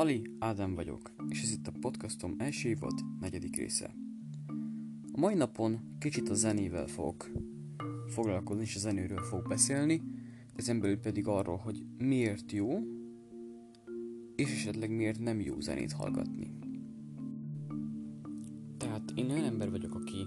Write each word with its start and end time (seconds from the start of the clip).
Hali 0.00 0.36
Ádám 0.38 0.74
vagyok, 0.74 1.14
és 1.28 1.42
ez 1.42 1.52
itt 1.52 1.66
a 1.66 1.72
podcastom 1.80 2.34
első 2.38 2.68
évad 2.68 2.92
negyedik 3.20 3.56
része. 3.56 3.94
A 5.12 5.18
mai 5.18 5.34
napon 5.34 5.80
kicsit 5.98 6.28
a 6.28 6.34
zenével 6.34 6.86
fogok 6.86 7.30
foglalkozni, 8.06 8.62
és 8.62 8.76
a 8.76 8.78
zenéről 8.78 9.22
fogok 9.22 9.48
beszélni, 9.48 10.02
ezen 10.54 10.80
belül 10.80 10.98
pedig 10.98 11.26
arról, 11.26 11.56
hogy 11.56 11.84
miért 11.98 12.52
jó, 12.52 12.78
és 14.36 14.52
esetleg 14.52 14.90
miért 14.90 15.18
nem 15.18 15.40
jó 15.40 15.60
zenét 15.60 15.92
hallgatni. 15.92 16.52
Tehát 18.76 19.12
én 19.14 19.30
olyan 19.30 19.44
ember 19.44 19.70
vagyok, 19.70 19.94
aki 19.94 20.26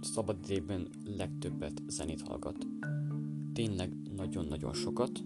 szabad 0.00 0.38
idejében 0.44 0.88
legtöbbet 1.04 1.82
zenét 1.86 2.20
hallgat. 2.20 2.66
Tényleg 3.52 3.96
nagyon-nagyon 4.16 4.72
sokat, 4.72 5.24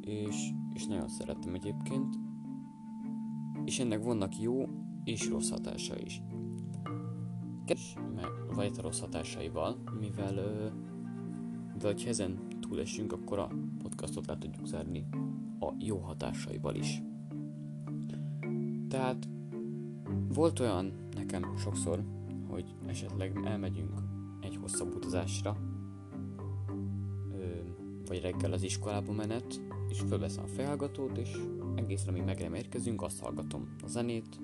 és, 0.00 0.50
és 0.74 0.86
nagyon 0.86 1.08
szeretem 1.08 1.54
egyébként, 1.54 2.23
és 3.64 3.78
ennek 3.78 4.02
vannak 4.02 4.38
jó 4.38 4.68
és 5.04 5.28
rossz 5.28 5.50
hatása 5.50 6.00
is. 6.00 6.22
Vagy 8.54 8.72
a 8.78 8.82
rossz 8.82 9.00
hatásaival, 9.00 9.76
mivel 10.00 10.34
de 11.78 11.86
ha 11.86 12.08
ezen 12.08 12.38
túlesünk, 12.60 13.12
akkor 13.12 13.38
a 13.38 13.50
podcastot 13.82 14.26
le 14.26 14.38
tudjuk 14.38 14.66
zárni 14.66 15.06
a 15.60 15.72
jó 15.78 15.98
hatásaival 15.98 16.74
is. 16.74 17.02
Tehát 18.88 19.28
volt 20.34 20.60
olyan 20.60 20.92
nekem 21.14 21.56
sokszor, 21.56 22.04
hogy 22.48 22.74
esetleg 22.86 23.40
elmegyünk 23.44 23.92
egy 24.40 24.56
hosszabb 24.56 24.94
utazásra, 24.94 25.56
vagy 28.06 28.20
reggel 28.20 28.52
az 28.52 28.62
iskolába 28.62 29.12
menet, 29.12 29.62
és 29.88 30.00
fölveszem 30.00 30.44
a 30.44 30.48
felhallgatót, 30.48 31.18
és 31.18 31.36
egészen 31.74 32.08
amíg 32.08 32.22
meg 32.22 32.40
nem 32.40 32.54
érkezünk, 32.54 33.02
azt 33.02 33.20
hallgatom 33.20 33.74
a 33.82 33.86
zenét, 33.86 34.40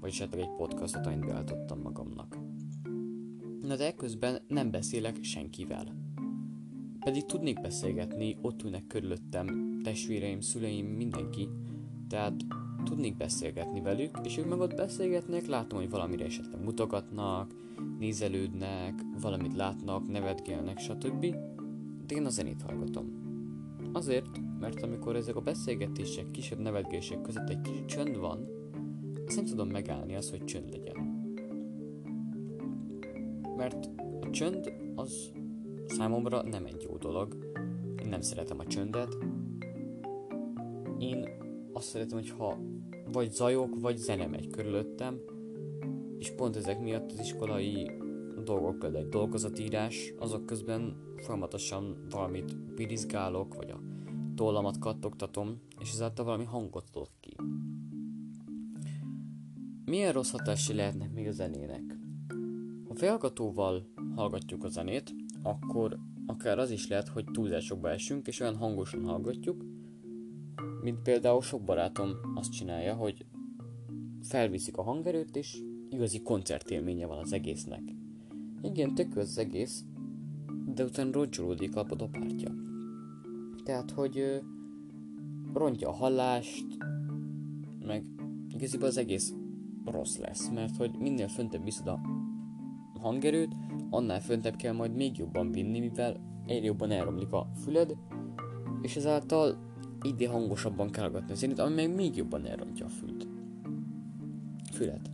vagy 0.00 0.10
esetleg 0.10 0.40
egy 0.40 0.54
podcastot, 0.56 1.06
amit 1.06 1.26
beállítottam 1.26 1.80
magamnak. 1.80 2.38
Na 3.60 3.76
de 3.76 3.86
ekközben 3.86 4.40
nem 4.48 4.70
beszélek 4.70 5.22
senkivel. 5.22 5.96
Pedig 7.00 7.24
tudnék 7.24 7.60
beszélgetni, 7.60 8.36
ott 8.42 8.62
ülnek 8.62 8.86
körülöttem 8.86 9.78
testvéreim, 9.82 10.40
szüleim, 10.40 10.86
mindenki, 10.86 11.48
tehát 12.08 12.34
tudnék 12.84 13.16
beszélgetni 13.16 13.80
velük, 13.80 14.18
és 14.22 14.38
ők 14.38 14.48
meg 14.48 14.58
ott 14.58 14.74
beszélgetnek, 14.74 15.46
látom, 15.46 15.78
hogy 15.78 15.90
valamire 15.90 16.24
esetleg 16.24 16.64
mutogatnak, 16.64 17.54
nézelődnek, 17.98 19.02
valamit 19.20 19.54
látnak, 19.54 20.08
nevetgélnek, 20.08 20.78
stb. 20.78 21.20
De 22.06 22.14
én 22.14 22.24
a 22.24 22.30
zenét 22.30 22.62
hallgatom. 22.62 23.27
Azért, 23.92 24.26
mert 24.60 24.82
amikor 24.82 25.16
ezek 25.16 25.36
a 25.36 25.40
beszélgetések, 25.40 26.30
kisebb 26.30 26.58
nevetgések 26.58 27.20
között 27.20 27.48
egy 27.48 27.60
kis 27.60 27.84
csönd 27.86 28.18
van, 28.18 28.48
azt 29.26 29.36
nem 29.36 29.44
tudom 29.44 29.68
megállni 29.68 30.14
az, 30.16 30.30
hogy 30.30 30.44
csönd 30.44 30.70
legyen. 30.70 30.96
Mert 33.56 33.90
a 34.20 34.30
csönd 34.30 34.72
az 34.94 35.32
számomra 35.86 36.42
nem 36.42 36.64
egy 36.64 36.86
jó 36.88 36.96
dolog. 36.96 37.36
Én 38.02 38.08
nem 38.08 38.20
szeretem 38.20 38.58
a 38.58 38.66
csöndet. 38.66 39.16
Én 40.98 41.28
azt 41.72 41.88
szeretem, 41.88 42.18
hogyha 42.18 42.58
vagy 43.12 43.30
zajok, 43.30 43.80
vagy 43.80 43.96
zene 43.96 44.26
megy 44.26 44.50
körülöttem, 44.50 45.20
és 46.18 46.30
pont 46.30 46.56
ezek 46.56 46.80
miatt 46.80 47.12
az 47.12 47.18
iskolai 47.20 47.90
dolgok, 48.44 48.84
egy 48.94 49.08
dolgozatírás, 49.08 50.12
azok 50.18 50.46
közben 50.46 50.96
folyamatosan 51.16 52.06
valamit 52.10 52.56
pirizgálok, 52.74 53.54
vagy 53.54 53.70
a 53.70 53.80
tollamat 54.34 54.78
kattogtatom, 54.78 55.60
és 55.78 55.92
ezáltal 55.92 56.24
valami 56.24 56.44
hangot 56.44 56.84
adok 56.92 57.10
ki. 57.20 57.36
Milyen 59.84 60.12
rossz 60.12 60.30
hatásai 60.30 60.76
lehetnek 60.76 61.12
még 61.12 61.26
a 61.26 61.30
zenének? 61.30 61.98
Ha 62.88 62.94
felhallgatóval 62.94 63.86
hallgatjuk 64.14 64.64
a 64.64 64.68
zenét, 64.68 65.14
akkor 65.42 65.98
akár 66.26 66.58
az 66.58 66.70
is 66.70 66.88
lehet, 66.88 67.08
hogy 67.08 67.24
túlzásokba 67.24 67.90
esünk, 67.90 68.26
és 68.26 68.40
olyan 68.40 68.56
hangosan 68.56 69.04
hallgatjuk, 69.04 69.64
mint 70.82 71.02
például 71.02 71.42
sok 71.42 71.64
barátom 71.64 72.10
azt 72.34 72.52
csinálja, 72.52 72.94
hogy 72.94 73.26
felviszik 74.22 74.76
a 74.76 74.82
hangerőt, 74.82 75.36
és 75.36 75.58
igazi 75.90 76.22
koncertélménye 76.22 77.06
van 77.06 77.18
az 77.18 77.32
egésznek. 77.32 77.97
Igen, 78.62 78.94
tök 78.94 79.16
az 79.16 79.38
egész, 79.38 79.84
de 80.74 80.84
utána 80.84 81.10
roncsolódik 81.12 81.76
a 81.76 81.84
pártja. 81.84 82.54
Tehát, 83.64 83.90
hogy 83.90 84.18
ö, 84.18 84.36
rontja 85.52 85.88
a 85.88 85.92
hallást, 85.92 86.66
meg 87.86 88.04
igaziból 88.54 88.88
az 88.88 88.96
egész 88.96 89.34
rossz 89.84 90.16
lesz, 90.16 90.50
mert 90.50 90.76
hogy 90.76 90.90
minél 90.98 91.28
föntebb 91.28 91.64
viszed 91.64 91.86
a 91.86 92.00
hangerőt, 93.00 93.54
annál 93.90 94.20
föntebb 94.20 94.56
kell 94.56 94.72
majd 94.72 94.94
még 94.94 95.18
jobban 95.18 95.52
vinni, 95.52 95.78
mivel 95.78 96.20
egyre 96.46 96.64
jobban 96.64 96.90
elromlik 96.90 97.32
a 97.32 97.50
füled, 97.54 97.96
és 98.82 98.96
ezáltal 98.96 99.58
ide 100.02 100.28
hangosabban 100.28 100.90
kell 100.90 101.02
hallgatni 101.02 101.32
a 101.32 101.34
zenét, 101.34 101.58
ami 101.58 101.74
meg 101.74 101.94
még 101.94 102.16
jobban 102.16 102.46
elrontja 102.46 102.86
a 102.86 102.88
fület. 102.88 103.28
Fület. 104.72 105.10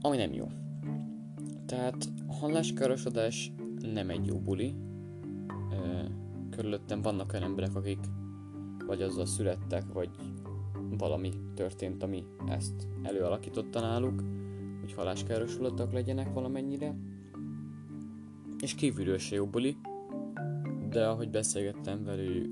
Ami 0.00 0.16
nem 0.16 0.32
jó. 0.32 0.46
Tehát 1.70 2.12
a 2.26 2.32
halláskárosodás 2.32 3.52
nem 3.92 4.10
egy 4.10 4.26
jó 4.26 4.38
buli. 4.38 4.74
Körülöttem 6.50 7.02
vannak 7.02 7.32
olyan 7.32 7.44
emberek, 7.44 7.74
akik 7.74 7.98
vagy 8.86 9.02
azzal 9.02 9.26
születtek, 9.26 9.92
vagy 9.92 10.10
valami 10.98 11.30
történt, 11.54 12.02
ami 12.02 12.24
ezt 12.46 12.88
előalakította 13.02 13.80
náluk, 13.80 14.22
hogy 14.80 14.92
halláskárosodottak 14.92 15.92
legyenek 15.92 16.32
valamennyire. 16.32 16.96
És 18.60 18.74
kívülről 18.74 19.18
se 19.18 19.34
jó 19.34 19.46
buli, 19.46 19.76
de 20.88 21.06
ahogy 21.06 21.30
beszélgettem 21.30 22.04
velük, 22.04 22.50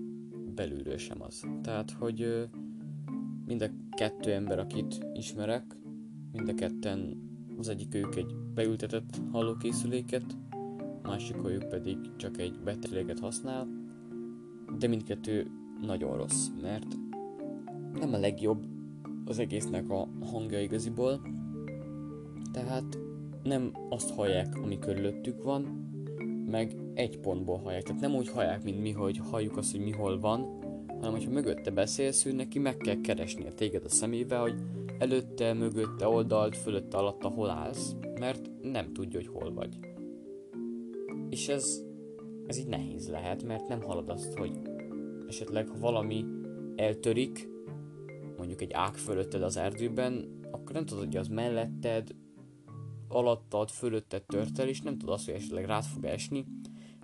belülről 0.55 0.97
sem 0.97 1.23
az. 1.23 1.47
Tehát, 1.63 1.91
hogy 1.91 2.49
mind 3.47 3.63
a 3.63 3.69
kettő 3.91 4.33
ember, 4.33 4.59
akit 4.59 5.07
ismerek, 5.15 5.77
mind 6.33 6.49
a 6.49 6.55
ketten 6.55 7.27
az 7.59 7.69
egyik 7.69 7.95
ők 7.95 8.17
egy 8.17 8.35
beültetett 8.55 9.21
hallókészüléket, 9.33 10.25
ők 11.45 11.69
pedig 11.69 11.97
csak 12.17 12.39
egy 12.39 12.61
betegséget 12.65 13.19
használ, 13.19 13.69
de 14.79 14.87
mindkettő 14.87 15.47
nagyon 15.87 16.17
rossz, 16.17 16.47
mert 16.63 16.97
nem 18.01 18.15
a 18.15 18.19
legjobb 18.19 18.65
az 19.25 19.39
egésznek 19.39 19.91
a 19.91 20.09
hangja 20.21 20.61
igaziból, 20.61 21.21
tehát 22.53 22.99
nem 23.43 23.73
azt 23.89 24.11
hallják, 24.11 24.57
ami 24.63 24.79
körülöttük 24.79 25.43
van, 25.43 25.87
meg 26.51 26.77
egy 26.95 27.19
pontból 27.19 27.59
hallják. 27.59 27.83
Tehát 27.83 28.01
nem 28.01 28.15
úgy 28.15 28.29
hallják, 28.29 28.65
mint 28.65 28.81
mi, 28.81 28.93
hogy 28.93 29.21
halljuk 29.31 29.57
azt, 29.57 29.71
hogy 29.71 29.81
mi 29.81 29.93
hol 29.93 30.21
van, 30.21 30.59
hanem 30.87 31.11
hogyha 31.11 31.31
mögötte 31.31 31.71
beszélsz, 31.71 32.25
ő 32.25 32.33
neki 32.33 32.59
meg 32.59 32.77
kell 32.77 33.01
keresnie 33.01 33.53
téged 33.53 33.85
a 33.85 33.89
szemébe, 33.89 34.37
hogy 34.37 34.55
előtte, 34.99 35.53
mögötte, 35.53 36.09
oldalt, 36.09 36.57
fölötte, 36.57 36.97
alatta 36.97 37.29
hol 37.29 37.51
állsz, 37.51 37.95
mert 38.21 38.51
nem 38.63 38.93
tudja, 38.93 39.19
hogy 39.19 39.29
hol 39.29 39.53
vagy. 39.53 39.79
És 41.31 41.49
ez, 41.49 41.83
ez 42.47 42.59
így 42.59 42.67
nehéz 42.67 43.09
lehet, 43.09 43.43
mert 43.43 43.69
nem 43.69 43.83
hallod 43.83 44.09
azt, 44.09 44.35
hogy 44.35 44.53
esetleg 45.27 45.69
ha 45.69 45.79
valami 45.79 46.25
eltörik, 46.77 47.49
mondjuk 48.37 48.61
egy 48.61 48.73
ág 48.73 48.95
fölötted 48.95 49.43
az 49.43 49.57
erdőben, 49.57 50.39
akkor 50.51 50.73
nem 50.73 50.87
tudod, 50.87 51.05
hogy 51.05 51.17
az 51.17 51.29
melletted, 51.29 52.15
alattad, 53.09 53.71
fölötted 53.71 54.23
tört 54.23 54.59
el, 54.59 54.69
és 54.69 54.81
nem 54.81 54.99
tudod 54.99 55.15
azt, 55.15 55.25
hogy 55.25 55.35
esetleg 55.35 55.65
rád 55.65 55.85
fog 55.85 56.05
esni, 56.05 56.47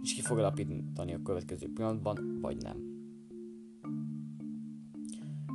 és 0.02 0.14
ki 0.14 0.20
fog 0.20 0.38
alapítani 0.38 1.14
a 1.14 1.22
következő 1.22 1.72
pillanatban, 1.72 2.38
vagy 2.40 2.56
nem. 2.56 2.92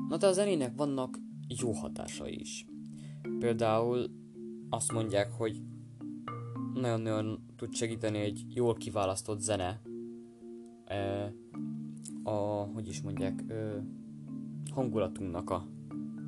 Na 0.10 0.18
de 0.18 0.28
a 0.28 0.32
zenének 0.32 0.74
vannak 0.76 1.18
jó 1.58 1.72
hatásai 1.72 2.40
is. 2.40 2.66
Például 3.40 4.06
azt 4.70 4.92
mondják, 4.92 5.32
hogy 5.32 5.62
nagyon-nagyon 6.74 7.40
tud 7.56 7.74
segíteni 7.74 8.18
egy 8.18 8.46
jól 8.50 8.74
kiválasztott 8.74 9.40
zene 9.40 9.82
a, 12.24 12.32
hogy 12.74 12.88
is 12.88 13.02
mondják, 13.02 13.44
hangulatunknak 14.72 15.50
a 15.50 15.68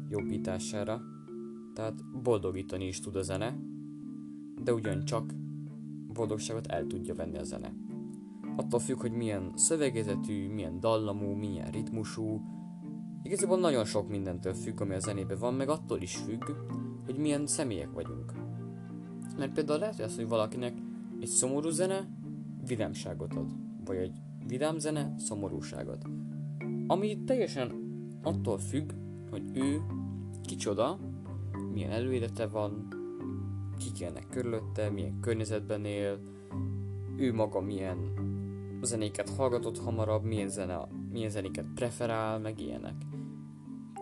jobbítására. 0.09 1.01
Tehát 1.73 2.21
boldogítani 2.23 2.87
is 2.87 2.99
tud 2.99 3.15
a 3.15 3.21
zene, 3.21 3.59
de 4.63 4.73
ugyancsak 4.73 5.33
boldogságot 6.13 6.67
el 6.67 6.87
tudja 6.87 7.15
venni 7.15 7.37
a 7.37 7.43
zene. 7.43 7.73
Attól 8.55 8.79
függ, 8.79 8.99
hogy 8.99 9.11
milyen 9.11 9.51
szövegezetű, 9.55 10.49
milyen 10.49 10.79
dallamú, 10.79 11.31
milyen 11.33 11.71
ritmusú, 11.71 12.41
Igazából 13.23 13.59
nagyon 13.59 13.85
sok 13.85 14.09
mindentől 14.09 14.53
függ, 14.53 14.81
ami 14.81 14.93
a 14.93 14.99
zenében 14.99 15.37
van, 15.39 15.53
meg 15.53 15.69
attól 15.69 16.01
is 16.01 16.15
függ, 16.15 16.43
hogy 17.05 17.17
milyen 17.17 17.47
személyek 17.47 17.91
vagyunk. 17.91 18.33
Mert 19.37 19.53
például 19.53 19.79
lehet, 19.79 19.95
hogy 19.95 20.05
az, 20.05 20.15
hogy 20.15 20.27
valakinek 20.27 20.73
egy 21.19 21.27
szomorú 21.27 21.69
zene 21.69 22.09
vidámságot 22.67 23.33
ad, 23.33 23.51
vagy 23.85 23.97
egy 23.97 24.21
vidám 24.47 24.77
zene 24.77 25.13
szomorúságot. 25.17 26.05
Ami 26.87 27.23
teljesen 27.23 27.73
attól 28.23 28.57
függ, 28.57 28.91
hogy 29.29 29.43
ő 29.53 29.81
kicsoda, 30.43 30.99
milyen 31.73 31.91
előélete 31.91 32.47
van, 32.47 32.87
kik 33.77 33.99
élnek 33.99 34.27
körülötte, 34.29 34.89
milyen 34.89 35.19
környezetben 35.19 35.85
él, 35.85 36.19
ő 37.17 37.33
maga 37.33 37.61
milyen 37.61 37.97
zenéket 38.81 39.29
hallgatott 39.29 39.79
hamarabb, 39.79 40.23
milyen, 40.23 40.49
zene, 40.49 40.87
milyen 41.11 41.29
zenéket 41.29 41.65
preferál, 41.75 42.39
meg 42.39 42.59
ilyenek. 42.59 42.95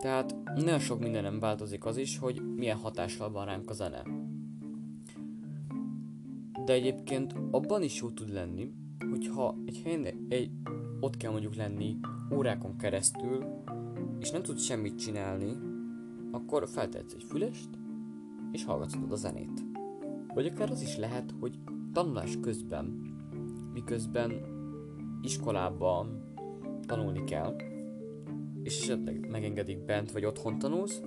Tehát 0.00 0.36
nagyon 0.54 0.78
sok 0.78 1.00
minden 1.00 1.22
nem 1.22 1.38
változik 1.38 1.84
az 1.84 1.96
is, 1.96 2.18
hogy 2.18 2.42
milyen 2.56 2.76
hatással 2.76 3.30
van 3.30 3.44
ránk 3.44 3.70
a 3.70 3.72
zene. 3.72 4.02
De 6.64 6.72
egyébként 6.72 7.34
abban 7.50 7.82
is 7.82 8.00
jó 8.00 8.10
tud 8.10 8.32
lenni, 8.32 8.72
hogyha 9.10 9.56
egy 9.64 9.80
helyen 9.84 10.26
egy, 10.28 10.50
ott 11.00 11.16
kell 11.16 11.30
mondjuk 11.30 11.54
lenni 11.54 11.96
órákon 12.34 12.76
keresztül, 12.76 13.44
és 14.20 14.30
nem 14.30 14.42
tudsz 14.42 14.62
semmit 14.62 14.98
csinálni, 14.98 15.56
akkor 16.30 16.68
feltetsz 16.68 17.14
egy 17.14 17.24
fülest, 17.28 17.68
és 18.52 18.64
hallgatod 18.64 19.12
a 19.12 19.16
zenét. 19.16 19.64
Vagy 20.34 20.46
akár 20.46 20.70
az 20.70 20.82
is 20.82 20.96
lehet, 20.96 21.34
hogy 21.40 21.58
tanulás 21.92 22.38
közben, 22.40 22.84
miközben 23.72 24.32
iskolában 25.22 26.34
tanulni 26.86 27.24
kell, 27.24 27.56
és 28.62 28.80
esetleg 28.80 29.28
megengedik 29.30 29.84
bent 29.84 30.12
vagy 30.12 30.24
otthon 30.24 30.58
tanulsz, 30.58 31.02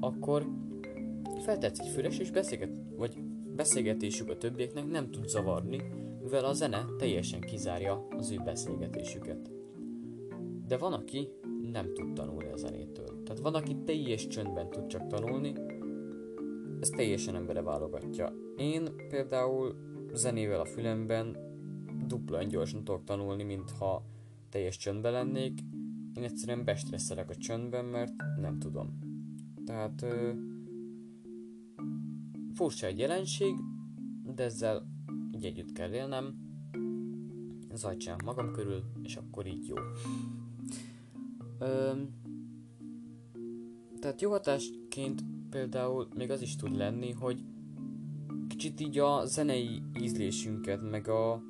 akkor 0.00 0.46
feltetsz 1.42 1.80
egy 1.80 1.88
füles 1.88 2.18
és 2.18 2.30
beszélget, 2.30 2.70
vagy 2.96 3.18
beszélgetésük 3.56 4.28
a 4.28 4.36
többieknek 4.36 4.86
nem 4.86 5.10
tud 5.10 5.28
zavarni, 5.28 5.82
mivel 6.22 6.44
a 6.44 6.52
zene 6.52 6.84
teljesen 6.98 7.40
kizárja 7.40 8.06
az 8.10 8.30
ő 8.30 8.36
beszélgetésüket. 8.44 9.50
De 10.66 10.76
van, 10.76 10.92
aki 10.92 11.28
nem 11.72 11.94
tud 11.94 12.12
tanulni 12.12 12.50
a 12.50 12.56
zenétől. 12.56 13.22
Tehát 13.22 13.42
van, 13.42 13.54
aki 13.54 13.76
teljes 13.84 14.26
csöndben 14.26 14.70
tud 14.70 14.86
csak 14.86 15.06
tanulni, 15.06 15.52
ez 16.80 16.88
teljesen 16.88 17.34
embere 17.34 17.62
válogatja. 17.62 18.32
Én 18.56 18.88
például 19.08 19.74
zenével 20.12 20.60
a 20.60 20.64
fülemben 20.64 21.36
dupla 22.06 22.42
gyorsan 22.42 22.84
tudok 22.84 23.04
tanulni, 23.04 23.42
mintha 23.42 24.02
teljes 24.50 24.76
csöndben 24.76 25.12
lennék. 25.12 25.60
Én 26.18 26.24
egyszerűen 26.24 26.64
bestresszelek 26.64 27.30
a 27.30 27.34
csöndben, 27.34 27.84
mert 27.84 28.12
nem 28.40 28.58
tudom. 28.58 28.98
Tehát 29.64 30.02
ö, 30.02 30.32
furcsa 32.54 32.86
egy 32.86 32.98
jelenség, 32.98 33.54
de 34.34 34.42
ezzel 34.42 34.86
így 35.34 35.44
együtt 35.44 35.72
kell 35.72 35.92
élnem. 35.92 36.34
Zajtsám 37.74 38.16
magam 38.24 38.52
körül, 38.52 38.82
és 39.02 39.16
akkor 39.16 39.46
így 39.46 39.66
jó. 39.66 39.76
Ö, 41.58 41.92
tehát 44.00 44.20
jó 44.20 44.30
hatásként 44.30 45.24
például 45.50 46.08
még 46.14 46.30
az 46.30 46.42
is 46.42 46.56
tud 46.56 46.76
lenni, 46.76 47.12
hogy 47.12 47.44
kicsit 48.48 48.80
így 48.80 48.98
a 48.98 49.24
zenei 49.24 49.82
ízlésünket, 50.00 50.90
meg 50.90 51.08
a 51.08 51.42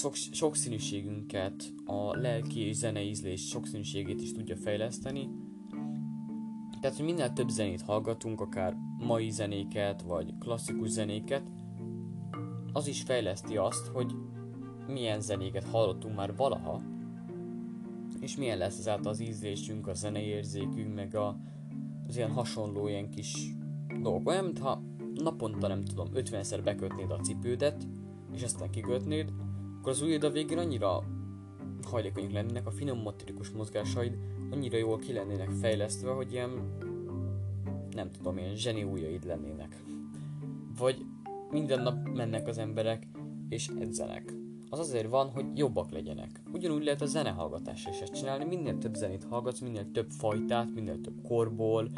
sok, 0.00 0.14
sokszínűségünket, 0.14 1.72
a 1.84 2.16
lelki 2.16 2.60
és 2.60 2.76
zenei 2.76 3.08
ízlés 3.08 3.48
sokszínűségét 3.48 4.20
is 4.20 4.32
tudja 4.32 4.56
fejleszteni. 4.56 5.28
Tehát, 6.80 6.96
hogy 6.96 7.04
minél 7.04 7.32
több 7.32 7.48
zenét 7.48 7.82
hallgatunk, 7.82 8.40
akár 8.40 8.76
mai 8.98 9.30
zenéket, 9.30 10.02
vagy 10.02 10.34
klasszikus 10.38 10.88
zenéket, 10.88 11.42
az 12.72 12.86
is 12.86 13.02
fejleszti 13.02 13.56
azt, 13.56 13.86
hogy 13.86 14.14
milyen 14.86 15.20
zenéket 15.20 15.64
hallottunk 15.64 16.16
már 16.16 16.36
valaha, 16.36 16.82
és 18.20 18.36
milyen 18.36 18.58
lesz 18.58 18.78
ezáltal 18.78 19.12
az 19.12 19.20
ízlésünk, 19.20 19.86
a 19.86 19.94
zeneérzékünk, 19.94 20.94
meg 20.94 21.14
a, 21.14 21.36
az 22.08 22.16
ilyen 22.16 22.30
hasonló 22.30 22.88
ilyen 22.88 23.10
kis 23.10 23.54
dolgok. 24.02 24.28
Olyan, 24.28 24.44
mintha 24.44 24.82
naponta 25.14 25.68
nem 25.68 25.84
tudom, 25.84 26.08
50-szer 26.14 26.60
bekötnéd 26.64 27.10
a 27.10 27.20
cipődet, 27.20 27.86
és 28.32 28.42
aztán 28.42 28.70
kikötnéd, 28.70 29.32
akkor 29.80 29.92
az 29.92 30.02
ujjad 30.02 30.24
a 30.24 30.30
végén 30.30 30.58
annyira 30.58 31.02
hajlékonyak 31.82 32.32
lennének, 32.32 32.66
a 32.66 32.70
finom 32.70 32.98
motorikus 32.98 33.50
mozgásaid 33.50 34.18
annyira 34.50 34.76
jól 34.76 34.98
ki 34.98 35.12
lennének 35.12 35.50
fejlesztve, 35.50 36.10
hogy 36.10 36.32
ilyen 36.32 36.50
nem 37.90 38.10
tudom, 38.10 38.38
ilyen 38.38 38.54
zseni 38.54 38.82
ujjaid 38.82 39.24
lennének. 39.24 39.82
Vagy 40.78 41.04
minden 41.50 41.82
nap 41.82 42.08
mennek 42.08 42.46
az 42.46 42.58
emberek 42.58 43.06
és 43.48 43.68
edzenek. 43.78 44.34
Az 44.70 44.78
azért 44.78 45.08
van, 45.08 45.30
hogy 45.30 45.44
jobbak 45.54 45.90
legyenek. 45.90 46.40
Ugyanúgy 46.52 46.84
lehet 46.84 47.00
a 47.00 47.06
zenehallgatásra 47.06 47.90
is 47.90 48.00
ezt 48.00 48.14
csinálni, 48.14 48.44
minél 48.44 48.78
több 48.78 48.94
zenét 48.94 49.24
hallgatsz, 49.24 49.60
minél 49.60 49.90
több 49.92 50.10
fajtát, 50.10 50.74
minél 50.74 51.00
több 51.00 51.22
korból, 51.22 51.90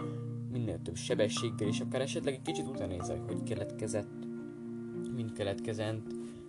minél 0.51 0.83
több 0.83 0.97
sebességgel, 0.97 1.69
és 1.69 1.81
akár 1.81 2.01
esetleg 2.01 2.35
egy 2.35 2.43
kicsit 2.43 2.67
utánézel, 2.67 3.25
hogy 3.27 3.43
keletkezett, 3.43 4.27
mint 5.15 5.33
keletkezett, 5.33 6.07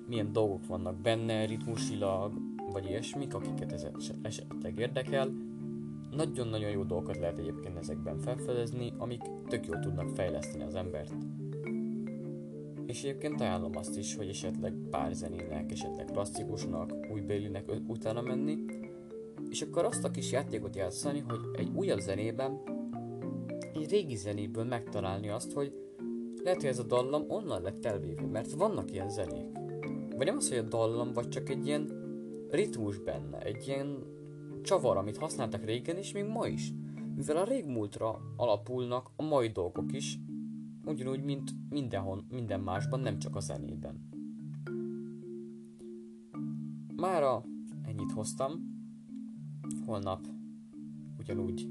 milyen 0.08 0.32
dolgok 0.32 0.68
vannak 0.68 0.96
benne, 0.96 1.46
ritmusilag, 1.46 2.34
vagy 2.72 2.86
ilyesmik, 2.86 3.34
akiket 3.34 3.72
ez 3.72 3.88
esetleg 4.22 4.80
érdekel. 4.80 5.32
Nagyon-nagyon 6.12 6.70
jó 6.70 6.84
dolgokat 6.84 7.18
lehet 7.18 7.38
egyébként 7.38 7.78
ezekben 7.78 8.18
felfedezni, 8.18 8.94
amik 8.98 9.22
tök 9.48 9.66
jól 9.66 9.80
tudnak 9.80 10.10
fejleszteni 10.10 10.64
az 10.64 10.76
embert. 10.76 11.14
És 12.86 13.04
egyébként 13.04 13.42
ajánlom 13.42 13.78
azt 13.78 13.98
is, 13.98 14.16
hogy 14.16 14.28
esetleg 14.28 14.74
pár 14.90 15.14
zenének, 15.14 15.72
esetleg 15.72 16.06
klasszikusnak, 16.06 16.92
újbélinek 17.12 17.72
utána 17.88 18.22
menni, 18.22 18.58
és 19.50 19.62
akkor 19.62 19.86
azt 19.86 20.04
a 20.04 20.12
kis 20.12 20.32
játékot 20.32 20.76
játszani, 20.76 21.20
hogy 21.20 21.40
egy 21.58 21.70
újabb 21.76 22.00
zenében, 22.00 22.62
egy 23.74 23.90
régi 23.90 24.16
zenéből 24.16 24.64
megtalálni 24.64 25.30
azt, 25.30 25.52
hogy 25.52 25.74
lehet, 26.44 26.62
hogy 26.62 26.70
ez 26.70 26.80
a 26.80 26.84
dallam 26.84 27.24
onnan 27.28 27.62
lett 27.62 27.86
elvéve, 27.86 28.26
mert 28.26 28.52
vannak 28.52 28.92
ilyen 28.92 29.10
zenék. 29.10 29.58
Vagy 30.18 30.26
nem 30.26 30.38
az, 30.38 30.50
hogy 30.50 30.58
a 30.58 30.62
dallam, 30.62 31.14
vagy 31.14 31.30
csak 31.30 31.50
egy 31.50 31.66
ilyen 31.66 31.90
ritmus 32.50 33.00
benne, 33.00 33.40
egy 33.40 33.68
ilyen 33.68 34.04
csavar, 34.62 34.98
amit 34.98 35.18
használtak 35.18 35.64
régen, 35.64 35.98
és 35.98 36.12
még 36.12 36.26
ma 36.26 36.48
is. 36.48 36.74
Mivel 37.16 37.38
a 37.38 37.44
régmúltra 37.44 38.20
alapulnak 38.36 39.10
a 39.16 39.24
mai 39.24 39.48
dolgok 39.48 39.94
is, 39.94 40.20
ugyanúgy, 40.86 41.24
mint 41.24 41.52
mindenhol, 41.70 42.26
minden 42.30 42.60
másban, 42.60 43.00
nem 43.00 43.20
csak 43.20 43.36
a 43.36 43.40
zenében. 43.40 44.10
Mára 46.96 47.44
ennyit 47.84 48.12
hoztam. 48.12 48.52
Holnap 49.86 50.28
ugyanúgy 51.20 51.68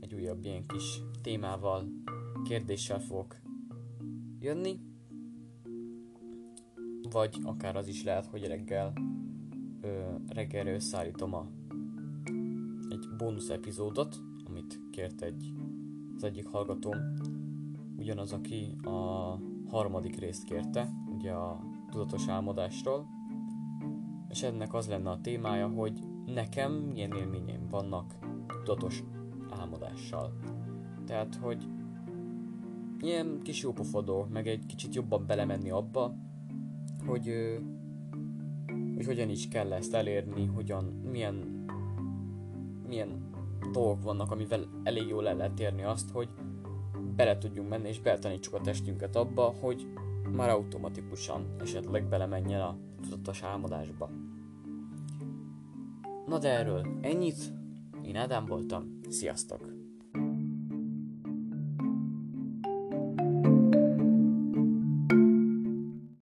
egy 0.00 0.14
újabb 0.14 0.44
ilyen 0.44 0.66
kis 0.66 1.00
témával, 1.22 1.88
kérdéssel 2.44 3.00
fogok 3.00 3.36
jönni. 4.40 4.87
Vagy 7.10 7.38
akár 7.42 7.76
az 7.76 7.88
is 7.88 8.04
lehet, 8.04 8.26
hogy 8.26 8.46
reggel 8.46 8.92
ö, 9.80 9.88
reggelre 10.28 10.74
összeállítom 10.74 11.34
a, 11.34 11.46
egy 12.88 13.08
bónusz 13.16 13.48
epizódot, 13.48 14.16
amit 14.46 14.80
kért 14.90 15.22
egy, 15.22 15.52
az 16.16 16.24
egyik 16.24 16.46
hallgatóm, 16.46 16.96
ugyanaz, 17.96 18.32
aki 18.32 18.76
a 18.82 18.90
harmadik 19.68 20.18
részt 20.18 20.44
kérte, 20.44 20.90
ugye 21.16 21.32
a 21.32 21.60
tudatos 21.90 22.28
álmodásról, 22.28 23.06
és 24.28 24.42
ennek 24.42 24.74
az 24.74 24.88
lenne 24.88 25.10
a 25.10 25.20
témája, 25.20 25.68
hogy 25.68 26.02
nekem 26.26 26.72
milyen 26.72 27.12
élményeim 27.12 27.68
vannak 27.70 28.18
tudatos 28.64 29.02
álmodással. 29.50 30.32
Tehát, 31.06 31.34
hogy 31.34 31.68
ilyen 33.00 33.40
kis 33.42 33.62
jópofodó, 33.62 34.26
meg 34.30 34.46
egy 34.46 34.66
kicsit 34.66 34.94
jobban 34.94 35.26
belemenni 35.26 35.70
abba, 35.70 36.14
hogy, 37.08 37.58
hogy 38.94 39.06
hogyan 39.06 39.28
is 39.28 39.48
kell 39.48 39.72
ezt 39.72 39.94
elérni, 39.94 40.46
hogyan, 40.46 40.84
milyen, 40.84 41.64
milyen 42.86 43.30
dolgok 43.72 44.02
vannak, 44.02 44.30
amivel 44.30 44.64
elég 44.82 45.08
jól 45.08 45.28
el 45.28 45.36
lehet 45.36 45.60
érni 45.60 45.82
azt, 45.82 46.10
hogy 46.10 46.28
bele 47.16 47.38
tudjunk 47.38 47.68
menni 47.68 47.88
és 47.88 48.00
beletanítsuk 48.00 48.54
a 48.54 48.60
testünket 48.60 49.16
abba, 49.16 49.54
hogy 49.60 49.86
már 50.32 50.50
automatikusan 50.50 51.54
esetleg 51.60 52.08
belemenjen 52.08 52.60
a 52.60 52.76
tudatos 53.02 53.42
álmodásba. 53.42 54.10
Na 56.26 56.38
de 56.38 56.48
erről 56.48 56.86
ennyit, 57.00 57.52
én 58.02 58.16
Ádám 58.16 58.46
voltam, 58.46 59.00
sziasztok! 59.08 59.77